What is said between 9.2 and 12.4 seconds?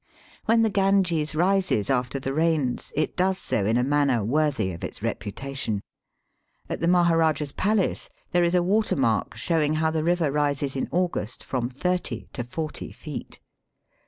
showing how the river rises in August from thirty